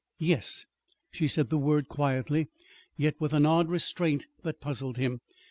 "Yes." 0.17 0.65
She 1.11 1.27
said 1.27 1.51
the 1.51 1.59
word 1.59 1.87
quietly, 1.87 2.47
yet 2.97 3.21
with 3.21 3.33
an 3.33 3.45
odd 3.45 3.69
restraint 3.69 4.25
that 4.41 4.59
puzzled 4.59 4.97
him. 4.97 5.21